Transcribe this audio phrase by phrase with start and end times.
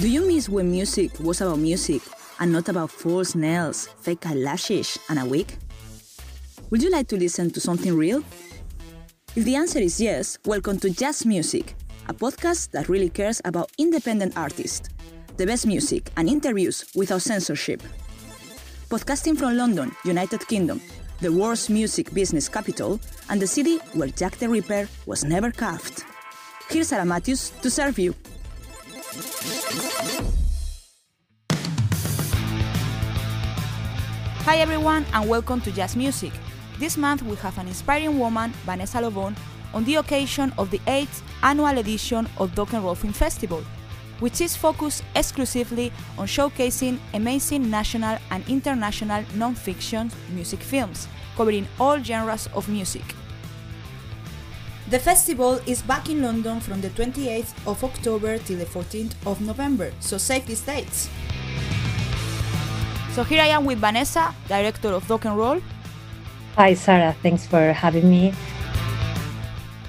[0.00, 2.00] Do you miss when music was about music
[2.38, 5.52] and not about false nails, fake eyelashes, and a wig?
[6.70, 8.24] Would you like to listen to something real?
[9.36, 11.74] If the answer is yes, welcome to Just Music,
[12.08, 14.88] a podcast that really cares about independent artists,
[15.36, 17.82] the best music, and interviews without censorship.
[18.88, 20.80] Podcasting from London, United Kingdom,
[21.20, 22.98] the world's music business capital,
[23.28, 26.04] and the city where Jack the Ripper was never carved.
[26.70, 28.14] Here's Sarah Matthews to serve you.
[34.44, 36.30] Hi everyone and welcome to Just Music.
[36.78, 39.34] This month we have an inspiring woman, Vanessa Lobon,
[39.74, 43.64] on the occasion of the 8th annual edition of Doc'n Roll Film Festival,
[44.20, 52.00] which is focused exclusively on showcasing amazing national and international non-fiction music films, covering all
[52.00, 53.02] genres of music.
[54.90, 59.40] The festival is back in London from the 28th of October till the 14th of
[59.40, 61.08] November, so save these dates.
[63.12, 65.62] So here I am with Vanessa, director of Doc'n Roll.
[66.56, 67.14] Hi, Sarah.
[67.22, 68.34] Thanks for having me.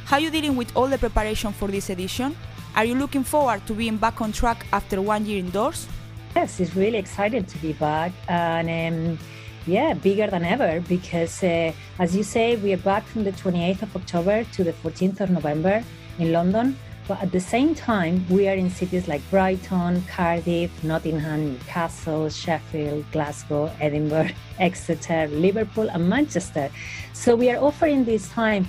[0.06, 2.38] How are you dealing with all the preparation for this edition?
[2.76, 5.88] Are you looking forward to being back on track after one year indoors?
[6.36, 8.12] Yes, it's really exciting to be back.
[8.28, 9.18] And um,
[9.66, 13.84] yeah, bigger than ever because, uh, as you say, we are back from the 28th
[13.84, 15.84] of October to the 14th of November
[16.20, 16.78] in London.
[17.08, 23.04] But at the same time, we are in cities like Brighton, Cardiff, Nottingham, Newcastle, Sheffield,
[23.12, 26.70] Glasgow, Edinburgh, Exeter, Liverpool, and Manchester.
[27.14, 28.68] So we are offering this time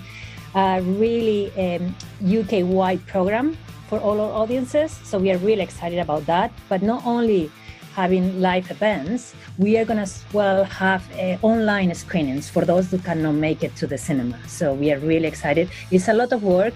[0.54, 3.56] a really um, UK wide program
[3.88, 4.92] for all our audiences.
[5.04, 6.52] So we are really excited about that.
[6.68, 7.50] But not only
[7.94, 12.90] having live events, we are going to as well have uh, online screenings for those
[12.90, 14.38] who cannot make it to the cinema.
[14.48, 15.70] So we are really excited.
[15.90, 16.74] It's a lot of work,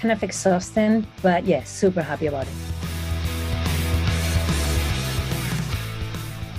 [0.00, 2.54] kind of exhausting, but yeah, super happy about it.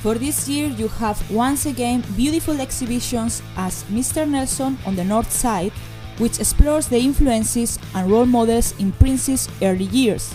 [0.01, 4.27] For this year, you have once again beautiful exhibitions as Mr.
[4.27, 5.71] Nelson on the North Side,
[6.17, 10.33] which explores the influences and role models in Prince's early years.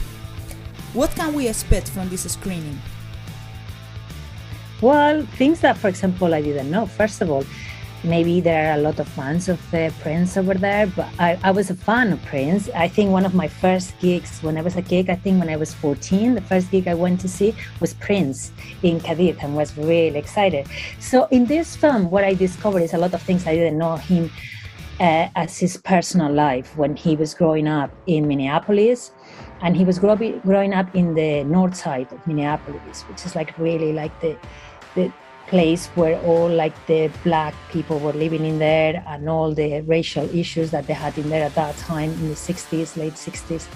[0.95, 2.81] What can we expect from this screening?
[4.81, 6.87] Well, things that, for example, I didn't know.
[6.87, 7.45] First of all,
[8.05, 11.51] maybe there are a lot of fans of uh, Prince over there, but I, I,
[11.51, 12.69] was a fan of Prince.
[12.71, 15.49] I think one of my first gigs when I was a gig, I think when
[15.49, 18.53] I was 14, the first gig I went to see was Prince
[18.85, 20.69] in Cadiz and was really excited.
[21.01, 23.97] So in this film, what I discovered is a lot of things I didn't know
[23.97, 24.31] him
[25.01, 29.11] uh, as his personal life when he was growing up in Minneapolis.
[29.63, 33.57] And he was grow- growing up in the north side of Minneapolis, which is like
[33.59, 34.37] really like the
[34.95, 35.13] the
[35.49, 40.29] place where all like the black people were living in there and all the racial
[40.35, 43.67] issues that they had in there at that time in the 60s late 60s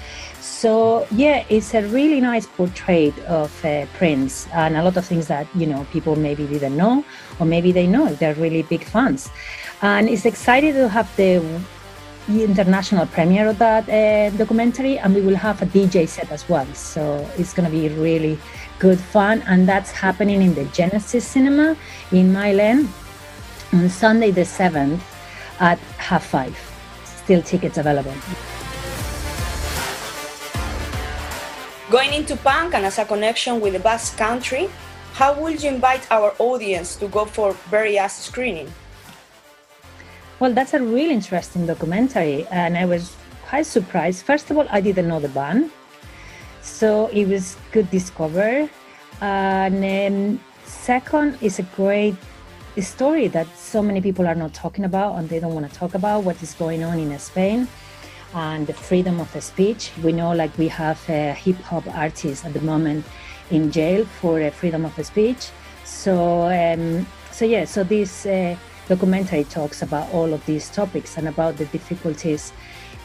[0.42, 5.28] so yeah it's a really nice portrait of uh, prince and a lot of things
[5.28, 7.02] that you know people maybe didn't know
[7.42, 8.06] or maybe they know.
[8.06, 9.30] If they're really big fans.
[9.82, 11.42] And it's exciting to have the
[12.28, 16.66] international premiere of that uh, documentary and we will have a dj set as well
[16.74, 18.38] so it's going to be really
[18.82, 21.76] good fun, and that's happening in the Genesis Cinema
[22.10, 22.88] in Mile End
[23.72, 24.98] on Sunday the 7th
[25.60, 26.58] at half five.
[27.04, 28.14] Still tickets available.
[31.92, 34.68] Going into punk and as a connection with the Basque country,
[35.12, 38.66] how would you invite our audience to go for various screening?
[40.42, 43.14] Well, that's a really interesting documentary, and I was
[43.46, 44.26] quite surprised.
[44.26, 45.70] First of all, I didn't know the band,
[46.60, 48.68] so it was good discover.
[49.20, 52.16] And then second is a great
[52.80, 55.94] story that so many people are not talking about and they don't want to talk
[55.94, 57.68] about what is going on in Spain
[58.34, 59.92] and the freedom of the speech.
[60.02, 63.04] We know like we have a hip hop artist at the moment
[63.52, 65.50] in jail for freedom of speech.
[65.84, 68.56] So um, so yeah, so this uh,
[68.88, 72.52] documentary talks about all of these topics and about the difficulties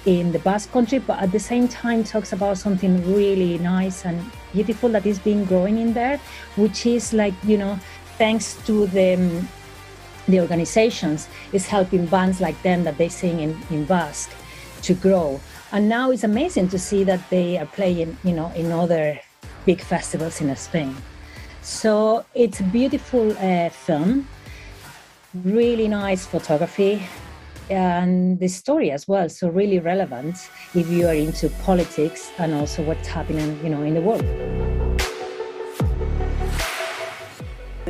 [0.06, 4.24] in the Basque country, but at the same time talks about something really nice and
[4.54, 6.18] beautiful that is being growing in there,
[6.56, 7.78] which is like, you know,
[8.18, 9.48] thanks to the um,
[10.28, 14.32] the organizations is helping bands like them that they sing in, in Basque
[14.82, 15.40] to grow.
[15.72, 19.20] And now it's amazing to see that they are playing, you know, in other
[19.66, 20.96] big festivals in Spain.
[21.62, 24.28] So it's a beautiful uh, film,
[25.34, 27.02] really nice photography,
[27.70, 29.30] and the story as well.
[29.30, 33.94] So really relevant if you are into politics and also what's happening, you know, in
[33.94, 34.26] the world.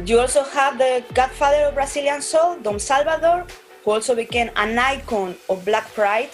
[0.06, 3.46] You also have the godfather of Brazilian soul, Dom Salvador,
[3.84, 6.30] who also became an icon of Black Pride.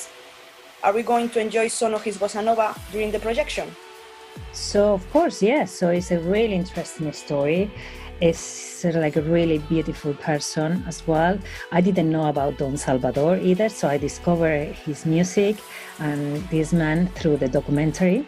[0.83, 3.73] Are we going to enjoy some of his bossa nova during the projection?
[4.51, 5.51] So of course, yes.
[5.53, 7.71] Yeah, so it's a really interesting story.
[8.21, 11.37] It's like a really beautiful person as well.
[11.71, 15.57] I didn't know about Dom Salvador either, so I discovered his music
[15.99, 18.27] and this man through the documentary.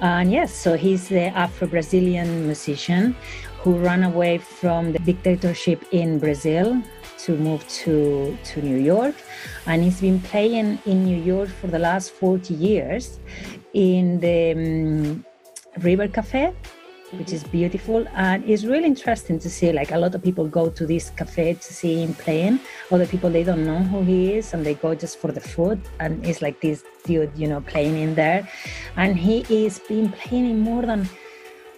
[0.00, 3.16] And yes, so he's the Afro-Brazilian musician
[3.62, 6.82] who ran away from the dictatorship in Brazil
[7.18, 9.14] to move to, to New York.
[9.66, 13.20] And he's been playing in New York for the last 40 years
[13.72, 15.24] in the um,
[15.78, 16.52] River Cafe,
[17.12, 18.06] which is beautiful.
[18.14, 21.54] And it's really interesting to see like a lot of people go to this cafe
[21.54, 22.60] to see him playing.
[22.90, 25.80] Other people, they don't know who he is and they go just for the food.
[26.00, 28.48] And it's like this dude, you know, playing in there.
[28.96, 31.08] And he is been playing in more than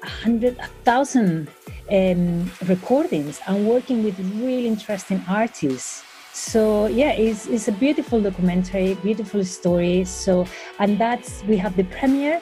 [0.03, 1.49] a hundred thousand
[1.91, 6.05] um, recordings and working with really interesting artists.
[6.33, 10.05] So yeah, it's, it's a beautiful documentary, beautiful story.
[10.05, 10.47] So
[10.79, 12.41] and that's we have the premiere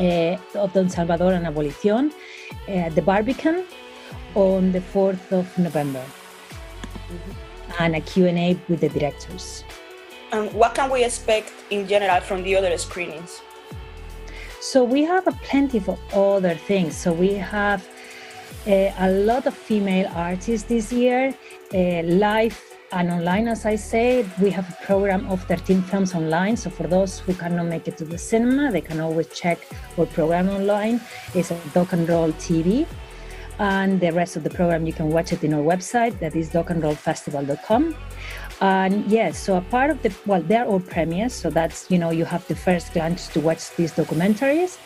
[0.00, 2.12] uh, of Dom Salvador and Abolición
[2.68, 3.64] at uh, the Barbican
[4.34, 7.82] on the 4th of November mm-hmm.
[7.82, 9.64] and a Q&A with the directors.
[10.32, 13.40] And what can we expect in general from the other screenings?
[14.60, 16.96] So we have a plenty of other things.
[16.96, 17.88] So we have
[18.66, 21.34] uh, a lot of female artists this year,
[21.72, 22.60] uh, live
[22.92, 24.30] and online, as I said.
[24.40, 26.56] We have a program of 13 films online.
[26.56, 29.58] So for those who cannot make it to the cinema, they can always check
[29.98, 31.00] our program online.
[31.34, 32.86] It's a Doc'n Roll TV.
[33.58, 36.48] And the rest of the program, you can watch it in our website, that is
[36.50, 37.94] docandrollfestival.com.
[38.60, 41.32] And yes, so a part of the, well, they're all premieres.
[41.32, 44.78] So that's, you know, you have the first glance to watch these documentaries.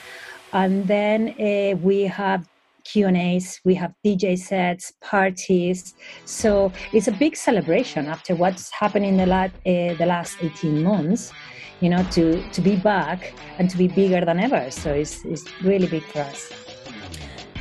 [0.52, 2.46] And then uh, we have
[2.84, 3.60] Q and A's.
[3.64, 5.94] We have DJ sets, parties.
[6.24, 10.82] So it's a big celebration after what's happened in the, last uh, the last 18
[10.82, 11.32] months.
[11.80, 14.70] You know, to to be back and to be bigger than ever.
[14.70, 16.52] So it's it's really big for us.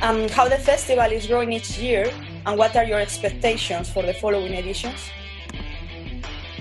[0.00, 2.10] Um, how the festival is growing each year,
[2.46, 5.10] and what are your expectations for the following editions?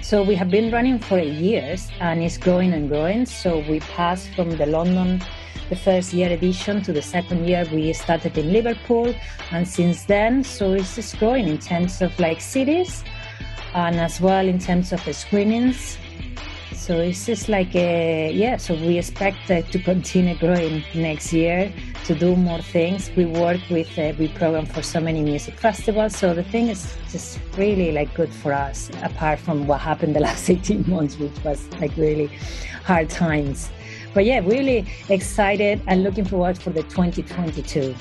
[0.02, 3.26] So we have been running for years, and it's growing and growing.
[3.26, 5.22] So we passed from the London
[5.72, 9.16] the first year edition to the second year we started in liverpool
[9.52, 13.06] and since then so it's just growing in terms of like cities
[13.74, 15.98] and as well in terms of screenings.
[16.74, 21.72] So it's just like a, yeah so we expect uh, to continue growing next year
[22.04, 23.10] to do more things.
[23.16, 26.98] We work with uh, we program for so many music festivals so the thing is
[27.10, 31.38] just really like good for us apart from what happened the last 18 months which
[31.46, 32.28] was like really
[32.84, 33.70] hard times
[34.14, 37.96] but yeah, really excited and looking forward for the 2022.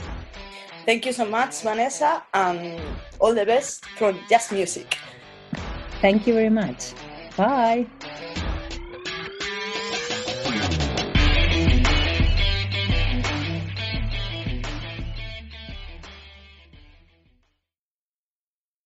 [0.86, 2.80] Thank you so much, Vanessa, and
[3.18, 4.96] all the best from Just Music.
[6.00, 6.94] Thank you very much.
[7.36, 7.86] Bye.